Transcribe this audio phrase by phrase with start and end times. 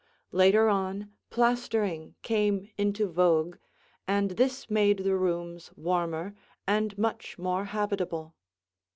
[0.31, 3.57] Later on plastering came into vogue
[4.07, 6.33] and this made the rooms warmer
[6.65, 8.33] and much more habitable.